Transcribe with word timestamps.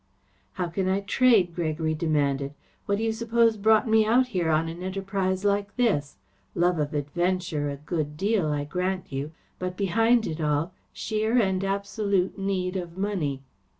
"How 0.53 0.65
can 0.65 0.89
I 0.89 1.01
trade?" 1.01 1.53
Gregory 1.53 1.93
demanded. 1.93 2.55
"What 2.87 2.97
do 2.97 3.03
you 3.03 3.13
suppose 3.13 3.55
brought 3.55 3.87
me 3.87 4.03
out 4.03 4.29
here 4.29 4.49
on 4.49 4.67
an 4.67 4.81
enterprise 4.81 5.45
like 5.45 5.75
this? 5.75 6.17
Love 6.55 6.79
of 6.79 6.95
adventure 6.95 7.69
a 7.69 7.75
good 7.75 8.17
deal, 8.17 8.47
I 8.51 8.63
grant 8.63 9.13
you, 9.13 9.31
but, 9.59 9.77
behind 9.77 10.25
it 10.25 10.41
all, 10.41 10.73
sheer 10.91 11.37
and 11.37 11.63
absolute 11.63 12.35
need 12.39 12.77
of 12.77 12.97
money. 12.97 13.43